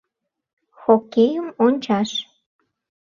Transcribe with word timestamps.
Хоккейым 0.79 1.47
ончаш. 1.65 2.09